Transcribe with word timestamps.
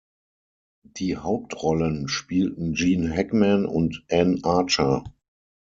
Die 0.97 1.15
Hauptrollen 1.15 2.07
spielten 2.07 2.73
Gene 2.73 3.15
Hackman 3.15 3.67
und 3.67 4.03
Anne 4.09 4.39
Archer. 4.41 5.03